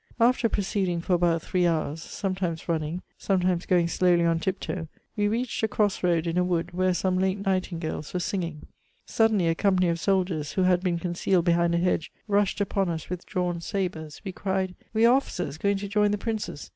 [0.19, 5.61] After proceeding for about three hours, sometimes running, sometimes going slowly on tiptoe, we reached
[5.61, 8.65] a cross road in a wood where some late nightingales were singing;
[9.05, 13.11] suddenly a company of soldiers, who had been concealed behind a hedge, rushed upon us
[13.11, 16.69] with drawn sabres; we cried, ^'we are officers going to join the princes!"